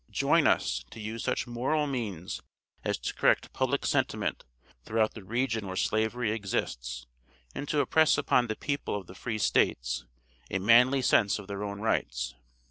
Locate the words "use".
0.99-1.23